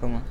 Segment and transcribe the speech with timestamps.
[0.00, 0.22] Vamos lá.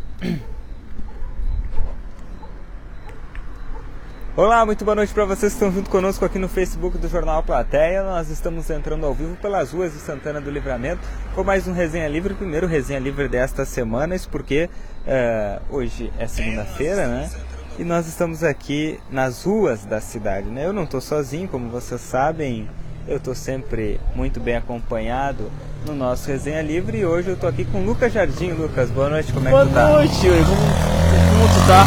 [4.38, 7.42] Olá, muito boa noite para vocês que estão junto conosco aqui no Facebook do Jornal
[7.42, 8.04] Plateia.
[8.04, 11.02] Nós estamos entrando ao vivo pelas ruas de Santana do Livramento
[11.34, 14.70] com mais um Resenha Livre, primeiro Resenha Livre desta semana, isso porque
[15.08, 17.32] uh, hoje é segunda-feira, né?
[17.80, 20.66] E nós estamos aqui nas ruas da cidade, né?
[20.66, 22.70] Eu não estou sozinho, como vocês sabem,
[23.08, 25.52] eu estou sempre muito bem acompanhado
[25.86, 28.52] no nosso Resenha Livre e hoje eu estou aqui com o Lucas Jardim.
[28.52, 29.86] Lucas, boa noite, como é boa que tu tá?
[29.86, 31.86] Boa noite, Yuri, como, como tu tá?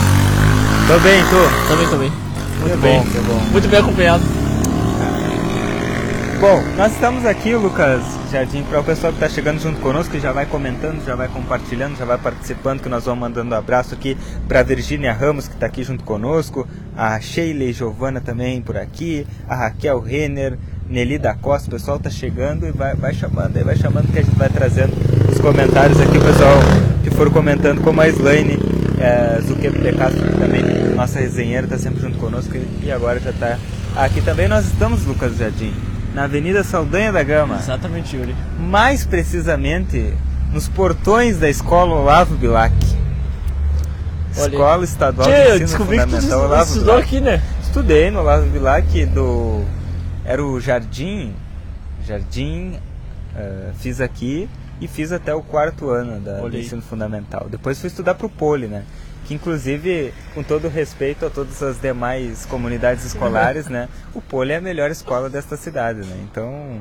[0.86, 1.68] Tô bem, tu?
[1.68, 2.12] Tô bem, tô bem.
[2.60, 3.40] Muito bem, bom, bom.
[3.50, 4.22] Muito bem acompanhado.
[6.40, 8.00] Bom, nós estamos aqui, Lucas
[8.30, 11.26] Jardim, para o pessoal que está chegando junto conosco, que já vai comentando, já vai
[11.26, 14.16] compartilhando, já vai participando, que nós vamos mandando um abraço aqui
[14.46, 19.26] para Virgínia Ramos, que está aqui junto conosco, a Sheila e Giovana também por aqui,
[19.48, 20.56] a Raquel Renner,
[20.88, 24.18] Nelly da Costa, o pessoal está chegando e vai, vai chamando, aí vai chamando que
[24.18, 24.92] a gente vai trazendo
[25.30, 26.54] os comentários aqui, o pessoal
[27.04, 28.58] que for comentando, como a Slaine
[28.98, 30.62] é, Zuqueiro de Castro, que também
[30.96, 33.58] nossa resenheira, está sempre junto conosco e agora já está
[33.96, 34.48] aqui também.
[34.48, 35.72] Nós estamos, Lucas Jardim,
[36.14, 37.56] na Avenida Saldanha da Gama.
[37.58, 38.34] Exatamente, Yuri.
[38.58, 40.12] Mais precisamente
[40.52, 42.74] nos portões da Escola Olavo Bilac.
[44.36, 47.02] Olha, Escola Estadual Tchê, de Ensino descobri Fundamental que tu Olavo estudou Bilac.
[47.06, 47.42] aqui, né?
[47.62, 49.62] Estudei no Olavo Bilac do...
[50.28, 51.34] Era o Jardim...
[52.04, 52.78] Jardim...
[53.34, 54.48] Uh, fiz aqui
[54.80, 57.46] e fiz até o quarto ano da, do ensino fundamental.
[57.48, 58.84] Depois fui estudar para o Poli, né?
[59.26, 63.88] Que inclusive, com todo respeito a todas as demais comunidades escolares, né?
[64.14, 66.16] O Poli é a melhor escola desta cidade, né?
[66.30, 66.80] Então,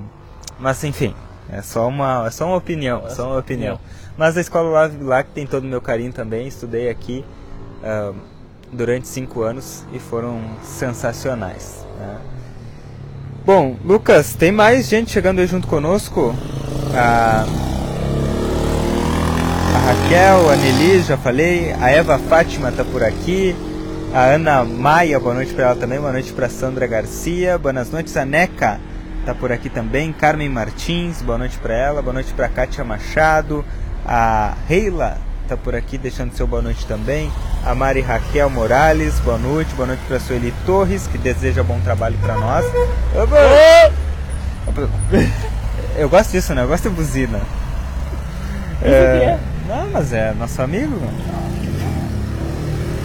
[0.60, 1.14] mas enfim,
[1.50, 3.80] é só uma, é só uma opinião, Nossa, só uma opinião.
[4.18, 7.24] Mas a escola lá, lá que tem todo o meu carinho também, estudei aqui
[7.84, 8.16] uh,
[8.72, 11.86] durante cinco anos e foram sensacionais.
[12.00, 12.18] Né?
[13.48, 16.36] Bom, Lucas, tem mais gente chegando aí junto conosco.
[16.92, 16.98] Uh,
[19.74, 23.56] a Raquel, a Nelly, já falei, a Eva Fátima está por aqui,
[24.14, 28.18] a Ana Maia, boa noite para ela também, boa noite para Sandra Garcia, boas noites,
[28.18, 28.82] a Neca
[29.22, 33.64] está por aqui também, Carmen Martins, boa noite para ela, boa noite para Kátia Machado,
[34.06, 37.32] a Reila está por aqui deixando seu boa noite também,
[37.68, 41.78] a Mari Raquel Morales, boa noite, boa noite para a Sueli Torres, que deseja bom
[41.82, 42.66] trabalho para nós.
[45.98, 46.64] Eu gosto disso, né?
[46.64, 47.42] Eu gosto de buzina.
[48.82, 49.38] É...
[49.68, 50.96] Não, mas é nosso amigo.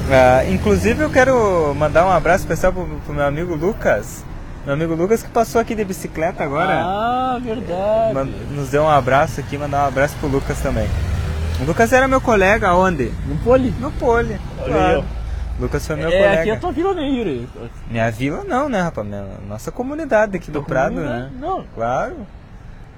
[0.03, 4.25] Uh, inclusive eu quero mandar um abraço especial pro, pro meu amigo Lucas.
[4.65, 6.83] Meu amigo Lucas que passou aqui de bicicleta agora.
[6.85, 8.33] Ah, verdade.
[8.53, 10.89] nos deu um abraço aqui, mandar um abraço pro Lucas também.
[11.63, 13.13] O Lucas era meu colega onde?
[13.25, 13.71] No Poli.
[13.79, 14.37] No Poli.
[14.65, 15.05] Claro.
[15.61, 16.41] Lucas foi meu é, colega.
[16.41, 17.49] aqui é a tua vila, né, Yuri?
[17.89, 19.07] Minha vila não, né, rapaz?
[19.07, 21.31] Minha, nossa comunidade aqui do Prado, né?
[21.39, 21.65] Não.
[21.73, 22.27] Claro.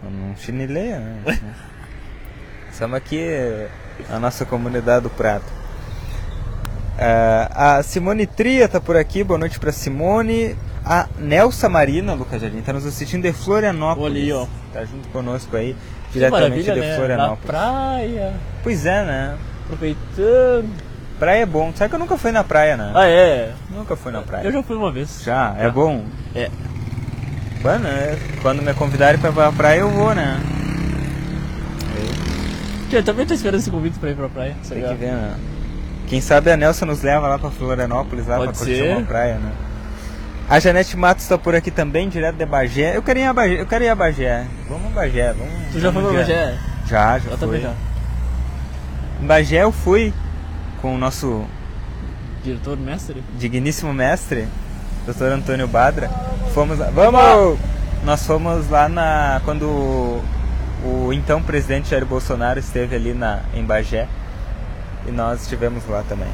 [0.02, 1.38] Não chinileia, né?
[2.72, 3.22] Estamos aqui
[4.08, 5.46] na nossa comunidade do Prato.
[6.94, 10.56] Uh, a Simone Tria está por aqui, boa noite para Simone.
[10.84, 14.22] A Nelsa Marina, Lucas Jardim, está nos assistindo de Florianópolis.
[14.22, 14.46] Ali, ó.
[14.72, 15.76] Tá junto conosco aí,
[16.14, 16.96] diretamente de né?
[16.96, 17.44] Florianópolis.
[17.44, 18.32] Na praia.
[18.62, 19.36] Pois é, né?
[19.64, 20.70] Aproveitando.
[21.18, 21.72] Praia é bom.
[21.74, 22.92] Sabe que eu nunca fui na praia, né?
[22.94, 23.52] Ah, é?
[23.70, 24.44] Nunca fui na praia.
[24.44, 25.22] Eu já fui uma vez.
[25.22, 25.54] Já?
[25.58, 26.04] É bom?
[26.34, 26.50] É.
[27.62, 30.40] Mano, é, quando me convidarem para a praia eu vou, né?
[32.92, 34.54] Eu também tô esperando esse convite pra ir pra praia.
[34.68, 35.34] Tem que ver, né?
[36.06, 39.34] Quem sabe a Nelson nos leva lá pra Florianópolis, lá Pode pra curtir uma praia,
[39.34, 39.50] né?
[40.48, 42.96] A Janete Matos está por aqui também, direto de Bagé.
[42.96, 44.46] Eu quero ir a Bagé, eu quero ir a Bagé.
[44.68, 45.72] Vamos a Bagé, vamos.
[45.72, 46.58] Tu já foi pra Bagé?
[46.86, 47.38] Já, já eu fui.
[47.38, 47.72] também já.
[49.22, 50.12] Em Bagé eu fui
[50.82, 51.44] com o nosso
[52.42, 54.46] diretor mestre, digníssimo mestre,
[55.06, 55.32] Dr.
[55.32, 56.10] Antônio Badra.
[56.52, 57.58] Fomos lá, vamos!
[58.04, 60.20] Nós fomos lá na quando
[60.84, 64.06] o então presidente Jair Bolsonaro esteve ali na, em Bagé
[65.06, 66.28] e nós estivemos lá também.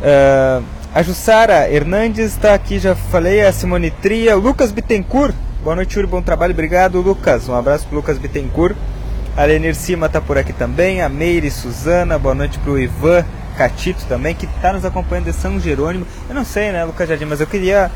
[0.00, 5.96] Uh, a Jussara Hernandes está aqui, já falei, a Simone Tria, Lucas Bittencourt, boa noite,
[5.96, 8.76] Yuri, bom trabalho, obrigado, Lucas, um abraço para Lucas Bittencourt.
[9.34, 13.24] A Lenir Cima está por aqui também, a Meire Suzana, boa noite para o Ivan
[13.56, 16.06] Catito também, que está nos acompanhando de São Jerônimo.
[16.28, 17.90] Eu não sei, né, Lucas Jardim, mas eu queria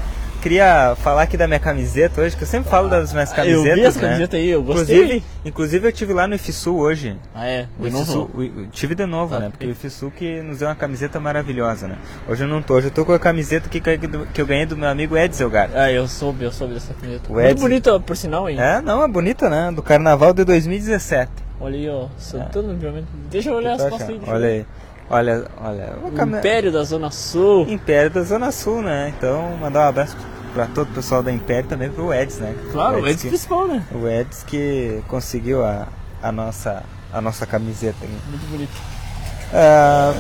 [0.47, 3.67] queria falar aqui da minha camiseta hoje, que eu sempre falo das minhas camisetas.
[3.67, 4.09] Eu vi essa né?
[4.09, 4.97] camiseta aí, eu gostei.
[4.97, 7.17] Inclusive, inclusive eu tive lá no IFSU hoje.
[7.35, 7.67] Ah, é?
[7.81, 9.49] O IFSU, o, tive de novo, ah, né?
[9.51, 11.97] Porque o IFSU que nos deu uma camiseta maravilhosa, né?
[12.29, 14.77] Hoje eu não tô, hoje eu tô com a camiseta que, que eu ganhei do
[14.77, 15.69] meu amigo Edzelgar.
[15.75, 17.29] Ah, eu soube, eu soube dessa camiseta.
[17.29, 18.57] O Muito bonita, por sinal, hein?
[18.61, 19.73] É, não, é bonita, né?
[19.75, 21.29] Do carnaval de 2017.
[21.59, 23.03] Olha aí, ó, Santana, é.
[23.33, 24.21] Deixa eu olhar as costas aí.
[24.29, 24.67] Olha aí.
[25.11, 25.93] Olha, olha.
[26.05, 27.67] O Império da Zona Sul.
[27.69, 29.13] Império da Zona Sul, né?
[29.17, 30.17] Então, mandar um abraço
[30.57, 32.55] para todo o pessoal da Império também pro Eds, né?
[32.73, 33.83] Claro, o Eds, que, principal, né?
[33.93, 35.87] O Eds que conseguiu a,
[36.23, 36.83] a nossa
[37.13, 37.99] a nossa camiseta.
[38.31, 38.73] Muito bonito.
[39.53, 40.17] Uh,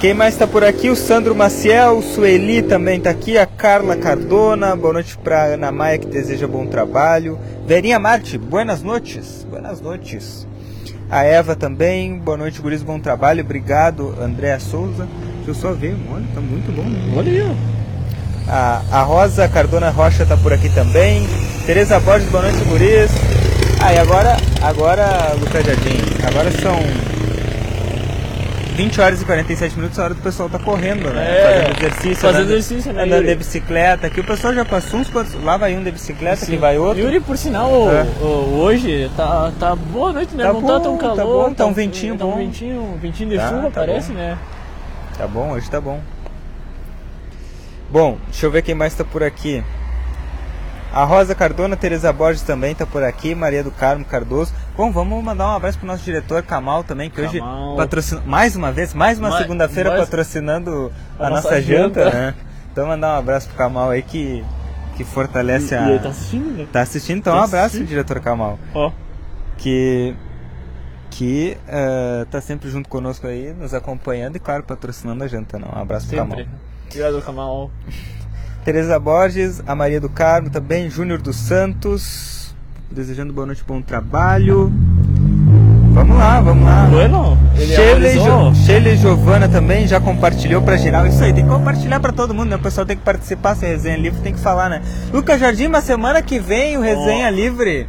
[0.00, 0.88] quem mais está por aqui?
[0.88, 5.70] O Sandro Maciel, o Sueli também está aqui, a Carla Cardona, boa noite para Ana
[5.70, 7.38] Maia que deseja bom trabalho.
[7.66, 9.46] Verinha Marte, buenas noites.
[9.48, 10.46] Buenas noites.
[11.10, 14.14] A Eva também, boa noite, Guris, bom trabalho, obrigado.
[14.20, 15.06] Andréa Souza,
[15.36, 16.82] deixa eu só ver, olha, tá muito bom.
[16.82, 17.14] Né?
[17.14, 17.75] Olha aí,
[18.48, 21.26] a, a Rosa Cardona Rocha está por aqui também.
[21.66, 23.10] Tereza Borges, boa noite, Guris.
[23.80, 26.76] Ah, e agora, agora, Lucas Jardim, agora são
[28.76, 31.24] 20 horas e 47 minutos, a hora do pessoal tá correndo, né?
[31.24, 33.28] É, fazendo exercício, fazendo andando, exercício, né, andando Yuri?
[33.28, 34.06] de bicicleta.
[34.06, 35.34] Aqui o pessoal já passou uns quantos.
[35.42, 36.52] Lá vai um de bicicleta, Sim.
[36.52, 37.02] que vai outro.
[37.02, 38.06] Yuri, por sinal, É.
[38.24, 40.44] hoje tá, tá boa noite, né?
[40.44, 41.48] Tá Não bom, tá tão tá calor.
[41.48, 42.36] bom, tá um ventinho tá um bom.
[42.36, 44.18] ventinho, um ventinho de Tá, chuva, tá parece, bom.
[44.18, 44.38] né?
[45.18, 46.00] Tá bom, hoje tá bom.
[47.96, 49.64] Bom, deixa eu ver quem mais tá por aqui.
[50.92, 54.52] A Rosa Cardona, Tereza Borges também tá por aqui, Maria do Carmo Cardoso.
[54.76, 57.74] Bom, vamos mandar um abraço pro nosso diretor Kamal também, que hoje Kamal.
[57.76, 62.16] patrocina mais uma vez, mais uma segunda-feira mais- patrocinando a, a nossa, nossa janta, janta.
[62.18, 62.34] né?
[62.70, 64.44] Então mandar um abraço pro Kamal aí que,
[64.98, 65.86] que fortalece E, a.
[65.86, 66.66] e ele tá assistindo, né?
[66.70, 67.88] Tá assistindo, então Tá um abraço, assistindo.
[67.88, 68.58] diretor Kamal.
[68.74, 68.92] Ó,
[69.56, 70.14] Que,
[71.10, 75.58] que eh, tá sempre junto conosco aí, nos acompanhando e, claro, patrocinando a janta.
[75.58, 75.68] Não.
[75.78, 76.40] Um abraço pro Kamal.
[76.86, 77.00] Sempre.
[77.00, 77.70] Obrigado, Kamal.
[78.64, 82.54] Tereza Borges, a Maria do Carmo também, Júnior dos Santos,
[82.90, 84.72] desejando boa noite, bom trabalho.
[85.92, 86.86] Vamos lá, vamos lá.
[86.90, 88.52] Bueno, analisou.
[88.52, 91.06] jo e Giovana também já compartilhou pra geral.
[91.06, 92.56] Isso aí, tem que compartilhar pra todo mundo, né?
[92.56, 94.82] O pessoal tem que participar, se é resenha livre, tem que falar, né?
[95.12, 97.88] Lucas Jardim, uma semana que vem o resenha livre.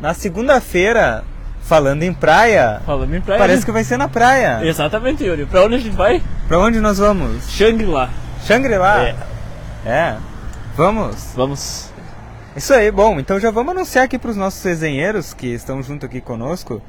[0.00, 1.24] Na segunda-feira,
[1.66, 2.80] falando em praia.
[2.84, 3.38] Falando em praia.
[3.38, 4.60] Parece que vai ser na praia.
[4.64, 5.46] Exatamente, Yuri.
[5.46, 6.22] Pra onde a gente vai?
[6.48, 7.50] Pra onde nós vamos?
[7.50, 8.10] Shangri-La.
[8.46, 9.02] Shangri-La?
[9.04, 9.16] É.
[9.84, 10.16] É.
[10.76, 11.32] Vamos.
[11.34, 11.90] Vamos.
[12.56, 16.06] Isso aí, bom, então já vamos anunciar aqui para os nossos resenheiros que estão junto
[16.06, 16.80] aqui conosco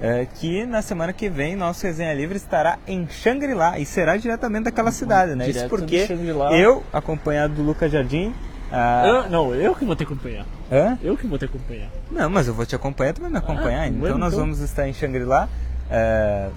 [0.00, 4.64] é, que na semana que vem nosso Resenha Livre estará em Shangri-La e será diretamente
[4.64, 5.44] daquela cidade, né?
[5.44, 6.52] Isso Direto porque de Shangri-La.
[6.52, 8.34] eu, acompanhado do Lucas Jardim.
[8.72, 10.44] Ah, Eu- não, eu que vou te acompanhar.
[10.70, 10.98] hã?
[11.02, 11.88] Eu que vou te acompanhar.
[12.10, 13.82] Não, mas eu vou te acompanhar, tu vai me acompanhar.
[13.82, 14.44] Ah, então bueno, nós então.
[14.44, 15.48] vamos estar em Shangri-La
[15.90, 16.48] é,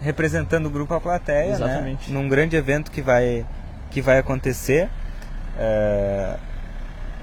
[0.00, 2.10] representando o grupo A Plateia, Exatamente.
[2.10, 2.18] né?
[2.18, 3.44] Num grande evento que vai,
[3.90, 4.88] que vai acontecer.
[5.58, 6.36] É,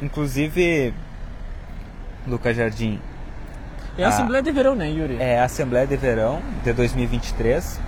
[0.02, 0.94] inclusive,
[2.28, 3.00] Lucas Jardim,
[3.98, 4.10] É a Ah.
[4.10, 5.16] Assembleia de Verão, né, Yuri?
[5.22, 7.80] é a Assembleia de Verão de 2023.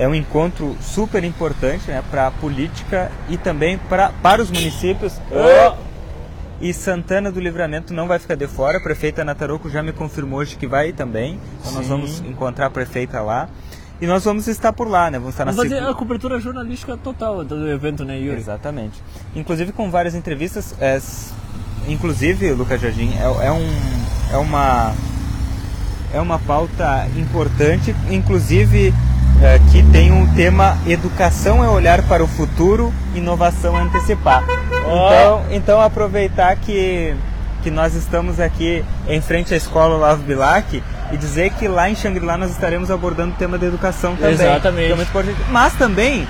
[0.00, 5.20] É um encontro super importante né, para a política e também pra, para os municípios.
[5.30, 5.76] Ó.
[6.58, 8.78] E Santana do Livramento não vai ficar de fora.
[8.78, 11.38] A prefeita Nataroco já me confirmou hoje que vai também.
[11.60, 11.90] Então nós Sim.
[11.90, 13.50] vamos encontrar a prefeita lá.
[14.00, 15.18] E nós vamos estar por lá, né?
[15.18, 18.40] Vamos estar na Vamos fazer a cobertura jornalística total do evento, né, Yuri?
[18.40, 19.02] Exatamente.
[19.36, 20.74] Inclusive com várias entrevistas.
[20.80, 20.98] é,
[21.86, 23.68] inclusive, Lucas Jardim, é, é um,
[24.32, 24.94] é uma
[26.12, 28.94] é uma pauta importante, inclusive
[29.70, 34.44] que tem um tema educação é olhar para o futuro, inovação é antecipar.
[34.68, 37.14] Então, então aproveitar que
[37.62, 40.82] que nós estamos aqui em frente à escola Olavo Bilac
[41.12, 44.32] e dizer que lá em Xangri-Lá nós estaremos abordando o tema da educação também.
[44.32, 44.92] Exatamente.
[44.92, 45.38] É importante.
[45.50, 46.26] Mas também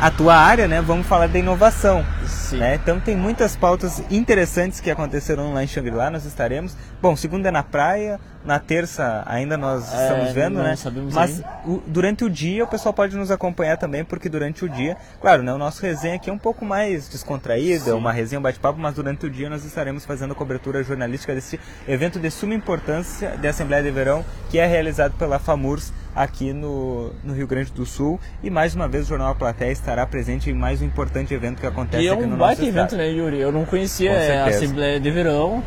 [0.00, 0.80] a tua área, né?
[0.80, 2.04] Vamos falar da inovação.
[2.26, 2.56] Sim.
[2.56, 2.74] Né?
[2.74, 6.76] Então tem muitas pautas interessantes que acontecerão lá em Xangri-Lá, nós estaremos.
[7.00, 10.74] Bom, segunda é na praia, na terça ainda nós É, estamos vendo, não né?
[10.76, 14.68] sabemos Mas o- durante o dia o pessoal pode nos acompanhar também, porque durante o
[14.68, 18.38] dia, claro, né, o nosso resenha aqui é um pouco mais descontraído, é uma resenha,
[18.38, 22.30] um bate-papo, mas durante o dia nós estaremos fazendo a cobertura jornalística desse evento de
[22.30, 27.46] suma importância de Assembleia de Verão, que é realizado pela FAMURS aqui no, no Rio
[27.46, 28.20] Grande do Sul.
[28.42, 31.60] E mais uma vez o Jornal A Plateia estará presente em mais um importante evento
[31.60, 33.38] que acontece E é aqui no um nosso baita evento, né, Yuri?
[33.40, 34.46] Eu não conhecia é, a.
[34.46, 35.62] Assembleia de Verão.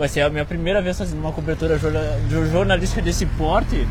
[0.00, 1.78] Vai ser a minha primeira vez fazendo uma cobertura
[2.50, 3.86] jornalística desse porte.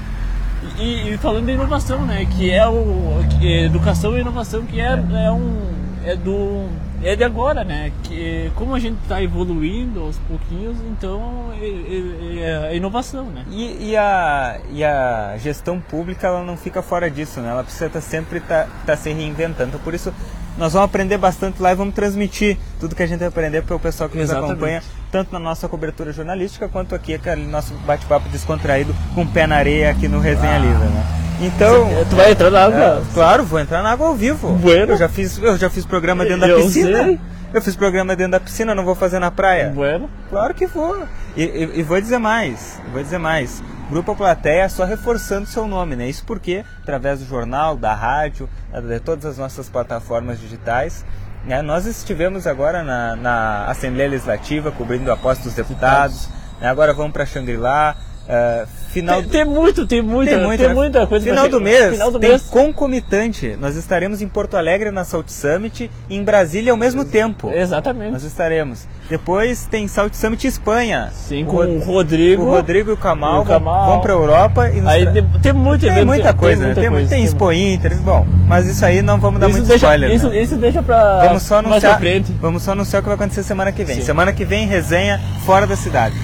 [0.80, 2.25] E, e falando de inovação, né?
[2.36, 3.24] Que é o.
[3.39, 5.70] que educação e inovação, que é, é um.
[6.04, 6.68] É do.
[7.04, 7.92] É de agora, né?
[8.01, 13.46] Que como a gente está evoluindo aos pouquinhos, então é, é- é inovação, né?
[13.51, 17.51] E, e a, e a gestão pública ela não fica fora disso, né?
[17.51, 19.70] Ela precisa estar sempre tá, tá se reinventando.
[19.70, 20.12] Então, por isso,
[20.60, 23.75] nós vamos aprender bastante lá e vamos transmitir tudo que a gente vai aprender para
[23.75, 24.51] o pessoal que nos Exatamente.
[24.51, 29.48] acompanha, tanto na nossa cobertura jornalística, quanto aqui, aquele nosso bate-papo descontraído com o pé
[29.48, 31.06] na areia aqui no Resenha Livre, né?
[31.42, 31.88] Então...
[32.10, 33.01] Tu vai entrar na água?
[33.01, 34.50] É, claro, vou entrar na água ao vivo.
[34.56, 34.92] Bueno.
[34.94, 37.04] Eu já fiz, eu já fiz programa dentro da Eu piscina.
[37.06, 37.20] sei.
[37.54, 39.72] Eu fiz programa dentro da piscina, não vou fazer na praia.
[39.74, 40.10] Bueno.
[40.30, 41.01] Claro que vou.
[41.36, 43.63] E, e- e vou dizer mais, vou dizer mais.
[43.89, 46.08] Grupo Plateia só reforçando seu nome, né?
[46.08, 48.48] Isso porque, através do jornal, da rádio,
[48.88, 51.03] de todas as nossas plataformas digitais,
[51.43, 51.63] né?
[51.63, 56.29] nós estivemos agora na, na Assembleia Legislativa, cobrindo a posse dos deputados,
[56.62, 56.67] né?
[56.67, 57.96] agora vamos para Xangri-Lá,
[58.29, 60.74] Uh, final tem, tem, muito, tem muita, tem, muita, tem né?
[60.75, 61.25] muita coisa.
[61.25, 62.43] Final do mês, final do tem mês.
[62.43, 63.57] concomitante.
[63.59, 67.50] Nós estaremos em Porto Alegre na Salt Summit e em Brasília ao mesmo tempo.
[67.51, 68.12] Exatamente.
[68.12, 68.88] Nós estaremos.
[69.09, 71.09] Depois tem Salt Summit Espanha.
[71.12, 72.43] Sim, com o Rodrigo.
[72.43, 73.89] O Rodrigo e o Kamal, e o Kamal.
[73.89, 75.24] vão para Europa e aí tra...
[75.41, 78.67] tem muito tem muita coisa, tem, tem, muita coisa, tem, tem Expo Inter, bom, mas
[78.67, 80.13] isso aí não vamos dar isso muito deixa, spoiler.
[80.13, 80.39] Isso, né?
[80.39, 82.00] isso deixa para vamos só anunciar,
[82.39, 83.95] vamos só anunciar o que vai acontecer semana que vem.
[83.95, 84.03] Sim.
[84.03, 86.15] Semana que vem resenha fora da cidade.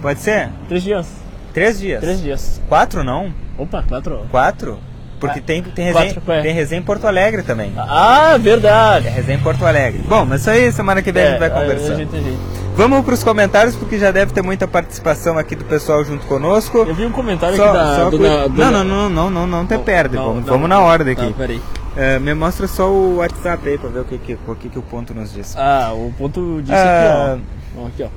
[0.00, 0.48] Pode ser?
[0.68, 1.23] Três dias.
[1.54, 2.00] Três dias?
[2.00, 2.60] Três dias.
[2.68, 3.32] Quatro não?
[3.56, 4.26] Opa, quatro.
[4.30, 4.78] Quatro?
[5.20, 6.42] Porque ah, tem, tem, resenha, quatro, é.
[6.42, 7.72] tem resenha em Porto Alegre também.
[7.78, 9.06] Ah, verdade.
[9.06, 10.02] É resenha em Porto Alegre.
[10.06, 11.96] Bom, mas isso aí semana que vem é, a gente vai conversar.
[12.76, 16.78] Vamos para os comentários, porque já deve ter muita participação aqui do pessoal junto conosco.
[16.78, 19.66] Eu vi um comentário só, aqui da, só dona, Não, não, não, não, não, não
[19.66, 20.16] te perde.
[20.16, 21.22] Não, vamos, não, vamos na ordem aqui.
[21.22, 21.62] Não, peraí.
[21.96, 24.78] É, me mostra só o WhatsApp aí para ver o que, que, o que, que
[24.78, 25.56] o ponto nos diz.
[25.56, 27.86] Ah, o ponto disse ah, aqui, ó.
[27.86, 28.08] Aqui, ó.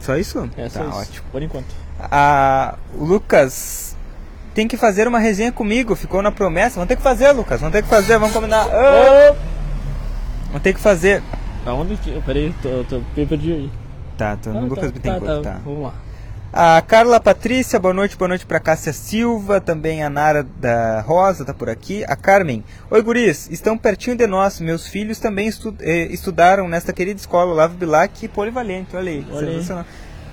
[0.00, 0.48] Só isso?
[0.56, 0.98] É, só tá, isso.
[0.98, 1.26] ótimo.
[1.32, 1.79] Por enquanto.
[2.10, 3.96] Ah, o Lucas
[4.54, 6.76] tem que fazer uma resenha comigo, ficou na promessa.
[6.76, 8.66] Vamos ter que fazer, Lucas, vamos ter que fazer, vamos combinar.
[8.66, 9.36] Oh!
[10.46, 11.22] Vamos ter que fazer.
[11.64, 12.20] Aonde que.
[12.22, 13.70] Peraí, tô, tô, tô perdi aí.
[14.16, 15.60] Tá, tô no ah, Lucas tá, Bittencourt, tá, tá.
[15.64, 15.94] Vamos lá.
[16.52, 21.44] A Carla Patrícia, boa noite, boa noite para Cássia Silva, também a Nara da Rosa
[21.44, 22.02] tá por aqui.
[22.08, 26.92] A Carmen, oi guris, estão pertinho de nós, meus filhos também estu eh, estudaram nesta
[26.92, 29.64] querida escola, Olavo Bilac Polivalente, olha aí, olha aí.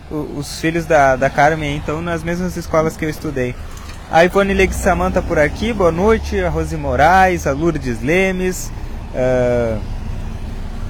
[0.10, 3.56] Os filhos da, da Carmen então nas mesmas escolas que eu estudei.
[4.10, 8.72] A Ivone Leguiçamanta tá por aqui, boa noite, a Rose Moraes, a Lourdes Lemes,
[9.14, 9.82] uh,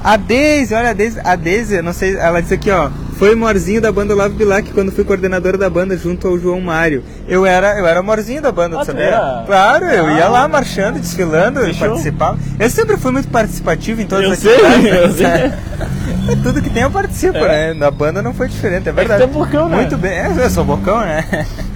[0.04, 3.82] a Deise, olha a Deise, a Deise, não sei, ela disse aqui, ó, foi morzinho
[3.82, 7.04] da banda Love Bilac quando fui coordenadora da banda junto ao João Mário.
[7.28, 9.44] Eu era, eu era morzinho da banda, ah, sabia?
[9.48, 11.90] Claro, eu ah, ia lá marchando, desfilando, fechou.
[11.90, 12.38] participava.
[12.60, 16.08] Eu sempre fui muito participativo em todas eu as sei, Eu sei.
[16.30, 17.48] É, tudo que tem eu participo, é.
[17.48, 17.74] né?
[17.74, 19.24] Na banda não foi diferente, é verdade.
[19.24, 19.78] É bocão, né?
[19.78, 21.24] Muito bem, é, eu sou bocão, né?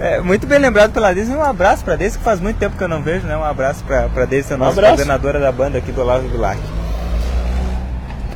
[0.00, 1.32] É, muito bem lembrado pela Deise.
[1.32, 3.36] Um abraço pra Deise, que faz muito tempo que eu não vejo, né?
[3.36, 6.56] Um abraço pra, pra Deise, a nossa um coordenadora da banda aqui do Olavo Bilac.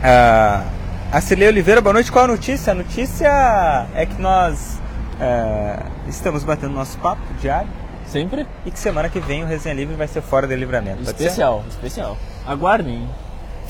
[0.02, 0.64] Ah,
[1.12, 2.10] a Cirlei Oliveira, boa noite.
[2.10, 2.72] Qual a notícia?
[2.72, 4.80] A notícia é que nós
[5.20, 7.68] é, estamos batendo nosso papo diário.
[8.06, 8.44] Sempre.
[8.66, 11.02] E que semana que vem o Resenha Livre vai ser fora de livramento.
[11.02, 12.18] Especial, especial.
[12.44, 13.08] Aguardem.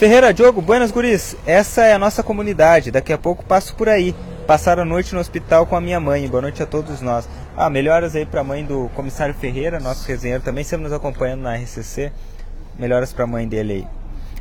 [0.02, 1.36] Ferreira Diogo, buenas guris.
[1.46, 2.90] Essa é a nossa comunidade.
[2.90, 4.12] Daqui a pouco passo por aí.
[4.48, 6.26] Passar a noite no hospital com a minha mãe.
[6.26, 7.28] Boa noite a todos nós.
[7.56, 11.42] Ah, melhoras aí para a mãe do comissário Ferreira, nosso resenheiro também, sempre nos acompanhando
[11.42, 12.10] na RCC.
[12.76, 13.86] Melhoras para a mãe dele aí.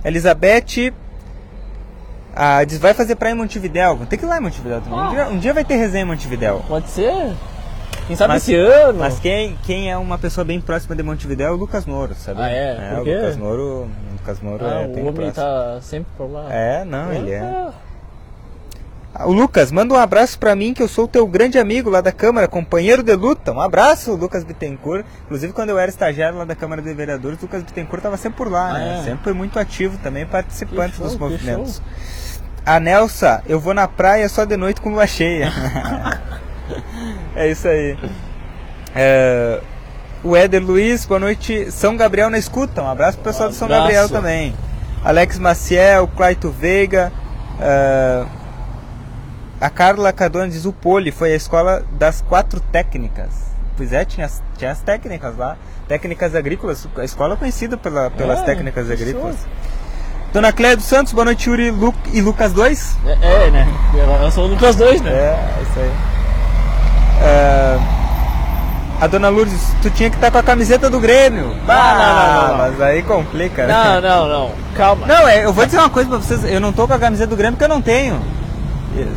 [0.04, 0.92] Elizabeth
[2.36, 4.00] ah, diz, vai fazer praia em Montevidéu.
[4.10, 5.00] Tem que ir lá em Montevidéu também.
[5.00, 6.66] Um, dia, um, dia, vai ter resenha em Montevidéu.
[6.68, 7.36] Pode ser.
[8.08, 8.98] Quem sabe mas, esse ano.
[8.98, 12.42] Mas quem, quem é uma pessoa bem próxima de Montevidéu é o Lucas Noro, sabe?
[12.42, 12.94] Ah, é?
[12.94, 13.88] é o Lucas Noro,
[14.22, 16.48] o Lucas ah, é bem o homem tá sempre por lá.
[16.54, 17.72] É, não, ele é.
[19.14, 22.00] Ah, o Lucas, manda um abraço para mim que eu sou teu grande amigo lá
[22.00, 23.52] da Câmara, companheiro de luta.
[23.52, 25.06] Um abraço, Lucas Bittencourt.
[25.26, 28.38] Inclusive, quando eu era estagiário lá da Câmara de Vereadores, o Lucas Bittencourt estava sempre
[28.38, 29.00] por lá, ah, né?
[29.00, 29.04] É.
[29.04, 31.82] Sempre foi muito ativo também, participante show, dos movimentos.
[32.66, 35.52] A Nelsa, eu vou na praia só de noite com lua cheia.
[37.36, 37.98] é isso aí.
[38.96, 39.62] É,
[40.24, 41.72] o Éder Luiz, boa noite.
[41.72, 42.82] São Gabriel na escuta.
[42.82, 44.54] Um abraço pro pessoal um de São Gabriel também.
[45.04, 47.12] Alex Maciel, Claito Veiga.
[47.58, 48.28] Uh,
[49.60, 53.52] a Carla Cardona diz o Poli foi a escola das quatro técnicas.
[53.76, 55.58] Pois é, tinha, tinha as técnicas lá.
[55.88, 59.36] Técnicas agrícolas, a escola conhecida pela, pelas é, técnicas agrícolas.
[60.32, 62.98] Dona Cléia dos Santos, boa noite, Yuri Lu, e Lucas 2.
[63.06, 63.68] É, é, né?
[64.24, 65.12] Eu sou o Lucas 2, né?
[65.12, 65.92] É, isso aí.
[67.24, 68.01] É,
[69.02, 71.56] a dona Lourdes, tu tinha que estar tá com a camiseta do Grêmio.
[71.68, 73.74] Ah, não, não, não, Mas aí complica, né?
[73.74, 74.52] Não, não, não.
[74.76, 75.08] Calma.
[75.08, 76.46] Não, é, eu vou dizer uma coisa pra vocês.
[76.46, 78.22] Eu não tô com a camiseta do Grêmio porque eu não tenho.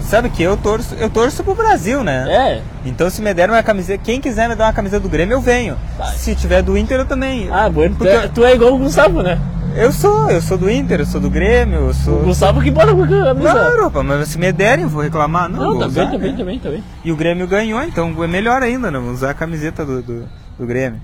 [0.09, 2.27] Sabe que eu torço, eu torço pro Brasil, né?
[2.31, 2.63] É.
[2.87, 5.41] Então se me der uma camiseta, quem quiser me dar uma camiseta do Grêmio, eu
[5.41, 5.77] venho.
[5.99, 6.07] Tá.
[6.07, 7.51] Se tiver do Inter, eu também.
[7.53, 8.13] Ah, bueno, Porque...
[8.13, 9.39] tu, é, tu é igual o Gustavo, né?
[9.77, 12.21] Eu sou, eu sou do Inter, eu sou do Grêmio, eu sou.
[12.21, 13.53] O Gustavo que bota com a camisa.
[13.53, 15.49] Claro, mas se me derem, eu vou reclamar.
[15.49, 16.85] Não, não também, também, também, também.
[17.05, 18.99] E o Grêmio ganhou, então é melhor ainda, né?
[18.99, 21.01] Usar a camiseta do, do, do Grêmio.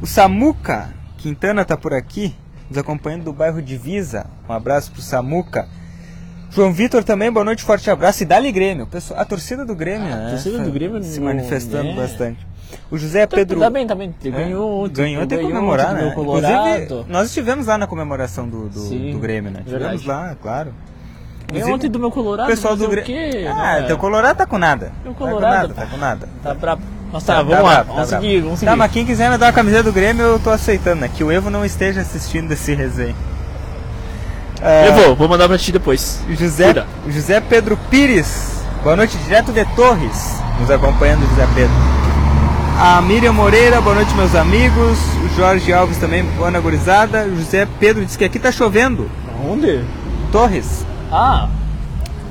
[0.00, 2.34] O Samuca Quintana tá por aqui,
[2.70, 4.26] nos acompanhando do bairro Divisa.
[4.48, 5.68] Um abraço pro Samuca.
[6.50, 8.22] João Vitor também, boa noite, forte abraço.
[8.22, 8.86] E dali Grêmio.
[8.86, 10.26] Pessoal, a torcida do Grêmio, ah, né?
[10.28, 11.94] A torcida do Grêmio se manifestando é.
[11.94, 12.47] bastante.
[12.90, 13.60] O José tá, Pedro.
[13.60, 14.14] Também, também.
[14.24, 16.08] É, ganhou Ganhou, tem que comemorar, né?
[16.08, 19.62] Inclusive, nós estivemos lá na comemoração do, do, Sim, do Grêmio, né?
[19.64, 20.72] Estivemos lá, claro.
[21.52, 22.46] Ganhou ontem do meu Colorado.
[22.46, 23.50] Pessoal do Grêmio.
[23.50, 23.86] Ah, né?
[23.86, 24.92] teu Colorado tá com nada.
[25.02, 25.74] Meu Colorado.
[25.74, 26.28] Tá com nada, tá nada.
[26.42, 26.82] Tá brabo.
[27.10, 28.70] Mas tá, tá vamos tá lá, bravo, vamos tá seguir, vamos seguir.
[28.70, 31.10] Tá, mas quem quiser me dar uma camiseta do Grêmio, eu tô aceitando, né?
[31.14, 33.14] Que o Evo não esteja assistindo esse resenha.
[34.60, 36.20] É, eu vou, vou mandar pra ti depois.
[36.28, 40.34] José, José Pedro Pires, boa noite, direto de Torres.
[40.60, 41.87] nos acompanhando, José Pedro.
[42.80, 44.98] A Miriam Moreira, boa noite, meus amigos.
[45.24, 47.24] O Jorge Alves também, boa noite, gurizada.
[47.24, 49.10] O José Pedro disse que aqui tá chovendo.
[49.44, 49.84] Onde?
[50.30, 50.86] Torres.
[51.10, 51.48] Ah,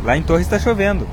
[0.03, 1.05] Lá em Torres está chovendo.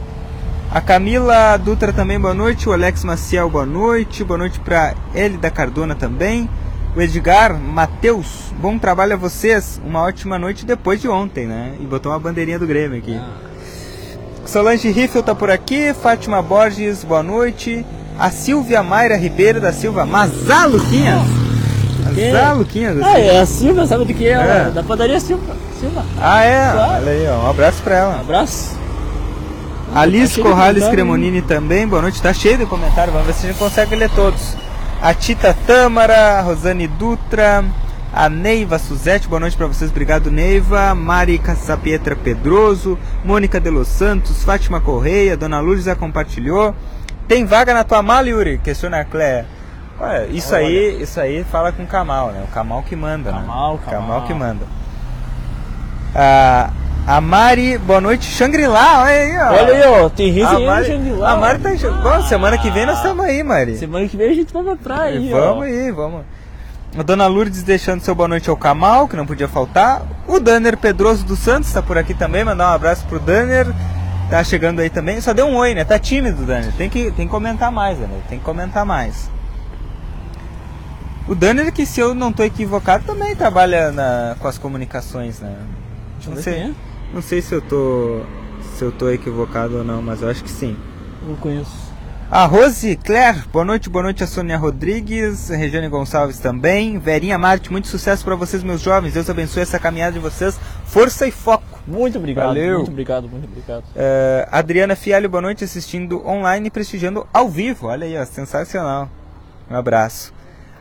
[0.71, 2.69] A Camila Dutra também, boa noite.
[2.69, 4.23] O Alex Maciel, boa noite.
[4.23, 6.49] Boa noite para ele da Cardona também.
[6.95, 9.81] O Edgar Matheus, bom trabalho a vocês.
[9.85, 11.75] Uma ótima noite depois de ontem, né?
[11.81, 13.21] E botou uma bandeirinha do Grêmio aqui.
[14.47, 15.93] Solange Riffel tá por aqui.
[15.93, 17.85] Fátima Borges, boa noite.
[18.19, 20.07] A Silvia Mayra Ribeiro da Silva.
[20.07, 21.23] Mazá, Luquinhas!
[22.15, 22.31] quê?
[22.33, 23.03] Mazá, Luquinhas.
[23.03, 24.33] ah é a Silva, sabe de que é?
[24.33, 24.71] É.
[24.73, 25.55] Da padaria Silva.
[25.79, 26.05] Silva.
[26.21, 26.73] Ah, é?
[26.73, 27.03] Claro.
[27.03, 27.47] Olha aí, ó.
[27.47, 28.21] Um abraço pra ela.
[28.21, 28.79] Abraço.
[29.95, 33.51] Alice Tá Corrales Cremonini também, boa noite, tá cheio de comentário, vamos ver se a
[33.51, 34.57] gente consegue ler todos.
[35.01, 37.65] A Tita Tâmara, Rosane Dutra,
[38.13, 43.87] a Neiva Suzete, boa noite pra vocês, obrigado Neiva, Mari Sapietra Pedroso, Mônica de Los
[43.87, 46.75] Santos, Fátima Correia, Dona Lourdes já compartilhou.
[47.27, 48.59] Tem vaga na tua mala, Yuri?
[48.59, 49.47] Questiona a Cléia.
[49.99, 50.67] Olha, isso Olha.
[50.67, 52.45] aí, isso aí fala com o Kamal, né?
[52.49, 53.81] O Kamal que manda, Kamal, né?
[53.89, 54.23] Kamal.
[54.23, 54.67] que manda.
[56.15, 56.71] Ah,
[57.07, 59.47] a Mari, boa noite, Shangri-La, olha aí, ó.
[59.53, 61.31] Olha aí, ó, tem riso A aí Shangri-La.
[61.33, 62.03] a Mari tá enxergando.
[62.03, 63.77] Bom, semana que vem nós estamos aí, Mari.
[63.77, 65.41] Semana que vem a gente vai pra praia aí, ó.
[65.41, 66.23] vamos aí, vamos.
[66.97, 70.03] A Dona Lourdes deixando seu boa noite ao Kamal, que não podia faltar.
[70.29, 73.67] O Danner Pedroso dos Santos tá por aqui também, mandar um abraço pro Danner.
[74.31, 75.21] Tá chegando aí também.
[75.21, 75.85] Só deu um oi, né?
[75.85, 76.73] Tá tímido, Danner.
[76.73, 78.09] Tem que, tem que comentar mais, né?
[78.29, 79.31] Tem que comentar mais.
[81.29, 85.55] O Danner, que se eu não tô equivocado, também trabalha na- com as comunicações, né?
[86.27, 86.71] Eu Não sei, é.
[87.13, 88.23] não sei se eu tô
[88.77, 90.77] se eu tô equivocado ou não, mas eu acho que sim.
[91.27, 91.93] Não conheço.
[92.31, 97.39] A Rose Claire, boa noite, boa noite a Sônia Rodrigues, a Regiane Gonçalves também, Verinha
[97.39, 101.31] Marte, muito sucesso para vocês, meus jovens, Deus abençoe essa caminhada de vocês, força e
[101.31, 101.74] foco.
[101.87, 102.79] Muito obrigado, Valeu.
[102.79, 103.85] muito obrigado, muito obrigado.
[103.95, 109.09] Eh, Adriana Fialho, boa noite, assistindo online e prestigiando ao vivo, olha aí, ó, sensacional.
[109.71, 110.33] Um abraço.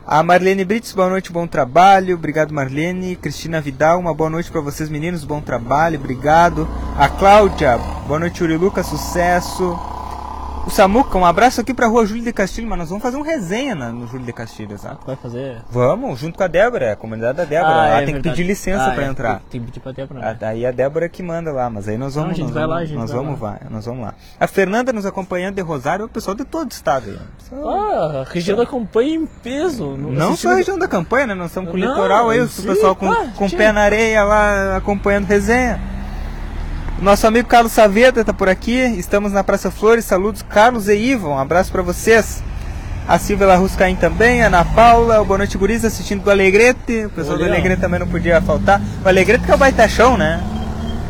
[0.06, 3.16] A Marlene Brits, boa noite, bom trabalho, obrigado Marlene.
[3.16, 6.68] Cristina Vidal, uma boa noite para vocês meninos, bom trabalho, obrigado.
[6.98, 9.93] A Cláudia, boa noite Uri Lucas, sucesso.
[10.66, 13.22] O Samuca, um abraço aqui pra rua Júlio de Castilho, mas nós vamos fazer um
[13.22, 14.96] resenha na- no Júlio de Castilho, tá?
[15.06, 15.58] Vai fazer.
[15.70, 17.74] Vamos, junto com a Débora, a comunidade da Débora.
[17.74, 19.42] lá é tem que pedir licença Ah, pra é, entrar.
[19.50, 20.20] Tem, que pedir pra Débora.
[20.22, 22.38] Ah, Daí a Débora que manda lá, mas aí nós Não, vamos.
[22.38, 23.50] a gente vai vamos, lá, a gente nós vai vamos lá.
[23.50, 24.14] lá, nós vamos lá.
[24.40, 27.18] A Fernanda nos acompanhando de Rosário, o pessoal de todo o estado aí.
[27.62, 29.96] Ah, a região da campanha em peso.
[29.98, 31.34] Não só a região da campanha, né?
[31.34, 34.24] Nós estamos com o Não, litoral aí, o pessoal com, ah, com pé na areia
[34.24, 35.78] lá acompanhando resenha.
[37.00, 38.78] Nosso amigo Carlos Saavedra está por aqui.
[38.98, 40.04] Estamos na Praça Flores.
[40.04, 41.30] Saludos, Carlos e Ivan.
[41.30, 42.42] Um abraço para vocês.
[43.06, 47.04] A Silvia Larruscaim também, a Ana Paula, o Boa Noite Guriz assistindo do Alegrete.
[47.04, 47.52] O pessoal do Olha.
[47.52, 48.80] Alegrete também não podia faltar.
[49.04, 50.42] O Alegrete que é o Baita Chão, né?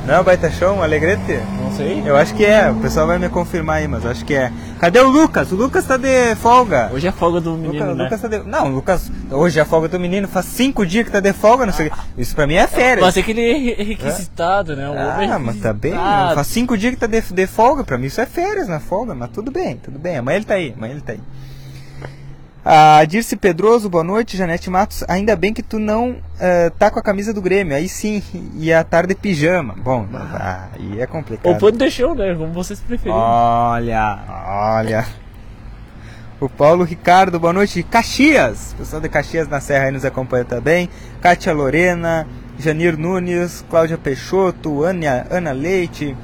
[0.04, 1.38] Não é o Baita Chão, o Alegrete?
[1.76, 2.02] Sei.
[2.06, 4.52] Eu acho que é, o pessoal vai me confirmar aí, mas eu acho que é.
[4.78, 5.50] Cadê o Lucas?
[5.50, 6.90] O Lucas tá de folga.
[6.92, 8.04] Hoje é folga do menino, Lucas, né?
[8.04, 8.38] Lucas tá de...
[8.40, 11.66] Não, Lucas, hoje é a folga do menino, faz cinco dias que tá de folga,
[11.66, 11.96] não sei o quê.
[12.18, 13.04] Isso pra mim é férias.
[13.04, 14.88] Mas é que ele é re- requisitado, né?
[14.88, 15.92] O homem é Ah, mas tá bem.
[16.34, 19.14] Faz cinco dias que tá de, de folga, pra mim isso é férias na folga,
[19.14, 20.18] mas tudo bem, tudo bem.
[20.18, 21.20] Amanhã ele tá aí, amanhã ele tá aí.
[22.64, 24.38] A Dirce Pedroso, boa noite.
[24.38, 27.76] Janete Matos, ainda bem que tu não eh, tá com a camisa do Grêmio.
[27.76, 28.22] Aí sim,
[28.56, 29.74] ia estar de pijama.
[29.76, 31.52] Bom, ah, aí é complicado.
[31.52, 32.34] Ou pode deixar, né?
[32.34, 33.14] Como vocês preferirem.
[33.14, 34.18] Olha,
[34.78, 35.06] olha.
[36.40, 37.82] O Paulo Ricardo, boa noite.
[37.82, 40.88] Caxias, o pessoal de Caxias na Serra aí nos acompanha também.
[41.20, 42.26] Kátia Lorena,
[42.58, 46.16] Janir Nunes, Cláudia Peixoto, Ana, Ana Leite,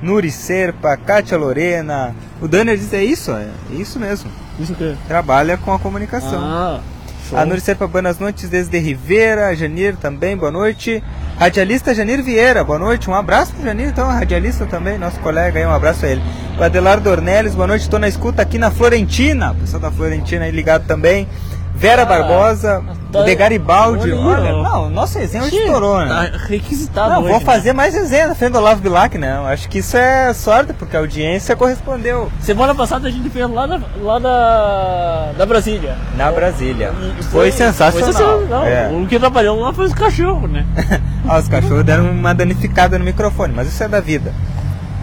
[0.00, 2.14] Nuri Serpa, Kátia Lorena.
[2.40, 4.30] O Danner diz: é isso, é isso mesmo.
[4.58, 6.40] Isso que Trabalha com a comunicação.
[6.42, 6.80] Ah,
[7.28, 7.38] show.
[7.38, 9.54] A Nuri Serpa, boas noites desde Rivera.
[9.54, 11.02] Janir também, boa noite.
[11.38, 13.08] Radialista Janir Vieira, boa noite.
[13.08, 16.22] Um abraço pro Janir, então, radialista também, nosso colega aí, um abraço a ele.
[16.58, 17.82] O Adelardo Ornelis, boa noite.
[17.82, 19.52] Estou na escuta aqui na Florentina.
[19.52, 21.28] O pessoal da Florentina aí ligado também.
[21.74, 24.12] Vera Ah, Barbosa, tá- de Garibaldi.
[24.12, 26.30] olha não, nosso resenha estourou, né?
[26.30, 27.44] tá requisitado Não, hoje, vou né?
[27.44, 29.36] fazer mais resenha na frente do Olavo Bilac, né?
[29.38, 33.50] Eu Acho que isso é sorte, porque a audiência correspondeu Semana passada a gente fez
[33.50, 35.96] lá, na, lá da, da Brasília.
[36.16, 36.92] na Brasília.
[37.18, 37.92] E Foi, sensacional.
[37.92, 38.64] Foi sensacional.
[38.64, 38.88] É.
[38.92, 40.64] O que trabalhou lá foi os cachorros, né?
[41.30, 44.32] Ah, os cachorros deram uma danificada no microfone, mas isso é da vida.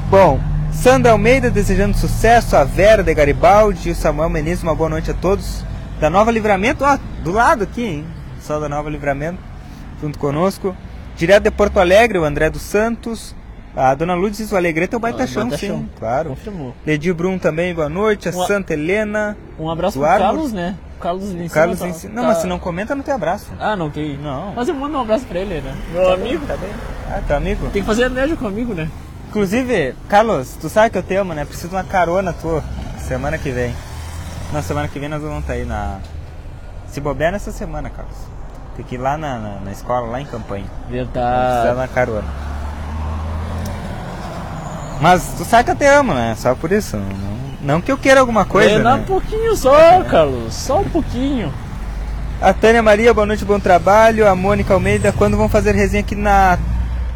[0.09, 0.39] Bom,
[0.71, 5.13] Sandra Almeida desejando sucesso, a Vera de Garibaldi, o Samuel Menezes, uma boa noite a
[5.13, 5.63] todos.
[5.99, 8.05] Da Nova Livramento, ó, do lado aqui, hein?
[8.41, 9.39] Só da Nova Livramento,
[10.01, 10.75] junto conosco.
[11.15, 13.33] Direto de Porto Alegre, o André dos Santos.
[13.75, 15.89] A Dona Lourdes diz o Alegrete é o Baita Ah, Chão, Baita sim, Chão.
[15.99, 16.29] claro.
[16.29, 16.73] Confirmou.
[16.85, 18.29] Ledi Brum também, boa noite.
[18.29, 19.37] A Uma- Santa Helena.
[19.59, 20.07] Um abraço pro.
[20.07, 20.75] Carlos, né?
[20.97, 22.07] O Carlos cima Carlos tá-.
[22.09, 23.47] Não, tá- mas se não comenta, não tem abraço.
[23.59, 24.17] Ah, não tem.
[24.17, 24.53] Não.
[24.55, 25.75] Mas eu mando um abraço pra ele, né?
[25.91, 26.45] Meu amigo.
[26.45, 26.69] Tá bem?
[27.09, 27.67] Ah, teu amigo?
[27.71, 28.89] Tem que fazer médio comigo, né?
[29.29, 31.43] Inclusive, Carlos, tu sabe que eu te amo, né?
[31.43, 32.63] Preciso de uma carona tua.
[32.99, 33.73] Semana que vem.
[34.53, 35.99] Na semana que vem nós vamos estar aí na.
[36.87, 38.15] Se bobear nessa semana, Carlos.
[38.75, 40.65] Tem que ir lá na, na, na escola, lá em campanha.
[40.89, 41.61] Verdade.
[41.61, 42.27] Precisa na carona.
[45.01, 46.35] Mas tu sabe que eu te amo, né?
[46.37, 46.95] Só por isso.
[46.97, 48.71] Não, não que eu queira alguma coisa.
[48.71, 48.93] é, né?
[48.93, 50.53] um pouquinho só, Carlos.
[50.53, 51.53] Só um pouquinho.
[52.41, 54.27] A Tânia Maria, boa noite, bom trabalho.
[54.27, 56.57] A Mônica Almeida, quando vão fazer resenha aqui na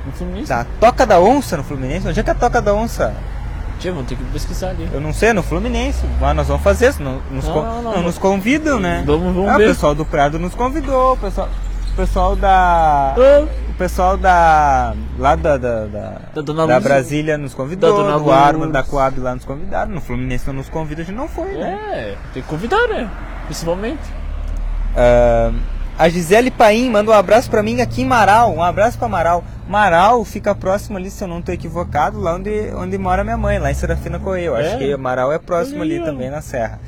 [0.06, 0.50] No Fluminense.
[0.50, 2.08] na Toca da Onça no Fluminense?
[2.08, 3.14] Onde é que é a Toca da Onça?
[3.80, 4.90] Tia, vamos ter que pesquisar ali.
[4.92, 6.06] Eu não sei, no Fluminense.
[6.20, 9.04] Mas nós vamos fazer, não, nos, Não, con- não, não, não nos convidam, né?
[9.06, 9.66] Vamos- vamos ah, ver.
[9.66, 11.48] O pessoal do Prado nos convidou, o pessoal,
[11.94, 13.16] o pessoal da.
[13.18, 14.94] Ah, O pessoal da.
[15.18, 15.56] lá da.
[15.58, 16.80] da, da, Da Dona da.
[16.80, 19.92] Brasília nos convidou, Da Dona do Arma, da Coab lá nos convidaram.
[19.92, 21.80] No Fluminense não nos convida, a gente não foi, né?
[21.92, 23.10] É, tem que convidar, né?
[23.46, 24.02] Principalmente.
[24.96, 25.52] Ah,
[26.00, 28.56] a Gisele Paim manda um abraço pra mim aqui em Marau.
[28.56, 29.44] Um abraço pra Marau.
[29.68, 33.60] Marau fica próximo ali, se eu não tô equivocado, lá onde, onde mora minha mãe,
[33.60, 34.46] lá em Serafina Correia.
[34.48, 34.78] Eu acho É?
[34.78, 36.80] que Marau é próximo ali também na Serra.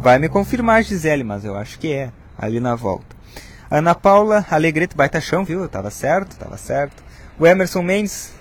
[0.00, 3.14] Vai me confirmar, Gisele, mas eu acho que é, ali na volta.
[3.70, 5.66] Ana Paula Alegrete, baita chão, viu?
[5.68, 7.02] Tava certo, tava certo.
[7.38, 8.32] O Emerson Mendes,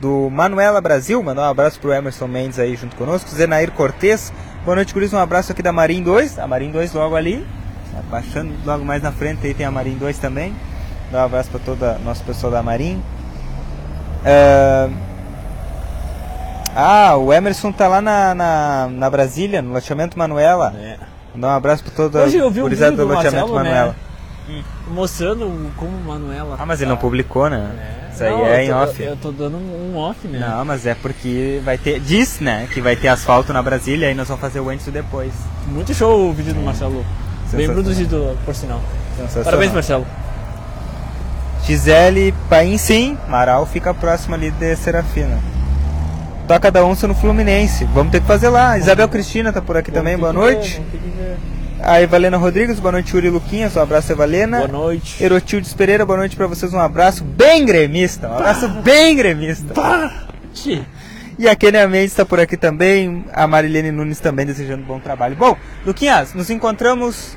[0.00, 3.28] do Manuela Brasil, mandar um abraço pro Emerson Mendes aí junto conosco.
[3.30, 4.32] Zenair Cortez,
[4.64, 7.44] boa noite, Curis, um abraço aqui da Marim 2, a Marim 2 logo ali.
[8.10, 10.54] Baixando logo mais na frente aí tem a Marim 2 também.
[11.10, 13.02] Dá um abraço para todo o nosso pessoal da Marim.
[14.24, 14.88] Ah,
[16.74, 20.74] Ah, o Emerson tá lá na, na, na Brasília, no loteamento Manuela.
[20.78, 20.98] É.
[21.34, 23.96] Dá um abraço para todo Hoje eu vi um vídeo do loteamento Marcelo, Manuela.
[24.48, 24.64] né?
[24.88, 26.56] Mostrando como Manuela.
[26.58, 27.70] Ah, mas ele não publicou, né?
[27.78, 27.96] É.
[28.12, 29.02] Isso aí Não, é em off.
[29.02, 30.38] Eu tô dando um off, né?
[30.38, 32.00] Não, mas é porque vai ter.
[32.00, 32.66] Diz, né?
[32.72, 35.32] Que vai ter asfalto na Brasília, aí nós vamos fazer o antes e depois.
[35.66, 37.04] Muito show o vídeo do Marcelo.
[37.52, 38.80] Bem produzido, por sinal.
[39.44, 40.06] Parabéns, Marcelo.
[41.64, 43.18] Gisele Paim, sim.
[43.28, 45.38] Marau fica próximo ali de Serafina.
[46.46, 47.84] Toca da onça no Fluminense.
[47.86, 48.78] Vamos ter que fazer lá.
[48.78, 50.80] Isabel Cristina tá por aqui também, boa noite.
[51.82, 53.76] A Evalena Rodrigues, boa noite, Yuri Luquinhas.
[53.76, 54.58] Um abraço, Evalena.
[54.58, 55.22] Boa noite.
[55.22, 56.72] Erotildes Pereira, boa noite pra vocês.
[56.72, 58.28] Um abraço bem gremista.
[58.28, 59.74] Um abraço bem gremista.
[60.54, 60.82] Tchê.
[61.38, 63.24] E a Kenia Mendes está por aqui também.
[63.32, 65.36] A Marilene Nunes também desejando bom trabalho.
[65.36, 67.36] Bom, Luquinhas, nos encontramos.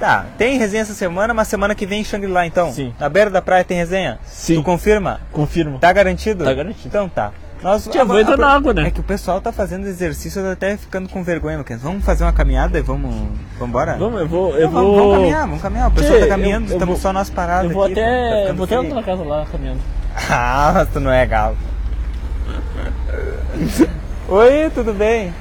[0.00, 2.70] Tá, tem resenha essa semana, mas semana que vem em Shangri-La então.
[2.72, 2.92] Sim.
[3.00, 4.18] Na beira da praia tem resenha?
[4.26, 4.56] Sim.
[4.56, 5.20] Tu confirma?
[5.32, 5.78] Confirmo.
[5.78, 6.44] Tá garantido?
[6.44, 6.86] Tá garantido.
[6.88, 7.32] Então tá.
[7.62, 8.88] Nós, Tia, vou entrar na água, né?
[8.88, 11.80] É que o pessoal tá fazendo exercício, eu tô até ficando com vergonha, Luquinhas.
[11.80, 13.10] Vamos fazer uma caminhada e vamos.
[13.54, 13.96] Vamos embora?
[13.96, 14.52] Vamos, eu vou.
[14.52, 14.96] Não, Eu vamos, vou.
[14.98, 15.88] vamos caminhar, vamos caminhar.
[15.88, 17.94] O pessoal tá caminhando, eu- eu estamos vou- só nós parados Eu vou aqui.
[17.94, 18.40] tá até.
[18.42, 19.80] ficando vou até outra casa lá caminhando.
[20.30, 21.56] Ah, mas tu não é galo.
[24.28, 25.32] Oi, tudo bem?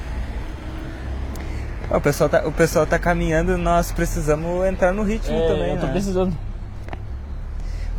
[1.89, 5.77] O pessoal, tá, o pessoal tá caminhando, nós precisamos entrar no ritmo É, também, eu
[5.79, 5.91] tô né?
[5.91, 6.33] precisando.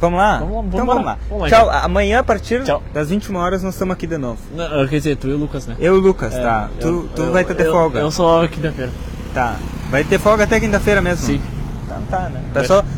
[0.01, 0.39] Vamos lá?
[0.39, 1.19] Vamos vamos então vamos lá.
[1.29, 2.83] Vamos lá, Tchau, amanhã a partir Tchau.
[2.93, 4.39] das 21 horas nós estamos aqui de novo.
[4.55, 5.77] Não, quer dizer, tu e o Lucas, né?
[5.79, 6.69] Eu e o Lucas, É, tá?
[6.81, 8.01] Tu, eu- tu eu- vai ter, eu- folga.
[8.01, 8.91] Eu só quinta-feira.
[9.33, 9.57] Tá.
[9.91, 11.25] Vai ter folga até quinta-feira mesmo?
[11.27, 11.41] Sim.
[11.85, 12.43] Então tá, né?
[12.53, 12.89] Pessoal, só,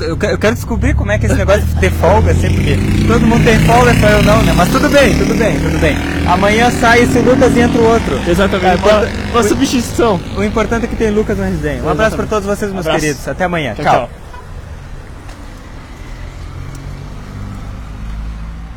[0.00, 2.52] eu, que- eu quero descobrir como é que é esse negócio de ter folga, assim,
[2.52, 4.52] porque todo mundo tem folga, só eu não, né?
[4.54, 5.96] Mas tudo bem, tudo bem, tudo bem.
[6.26, 8.20] Amanhã sai esse Lucas e entra o outro.
[8.28, 8.82] Exatamente.
[8.88, 10.20] É, uma, substituição.
[10.36, 11.82] O importante é que tem Lucas na resenha.
[11.82, 13.00] Um abraço pra todos vocês, meus Abraço.
[13.04, 13.28] queridos.
[13.28, 13.74] Até amanhã.
[13.74, 13.94] Tchau, tchau.
[13.94, 14.21] tchau.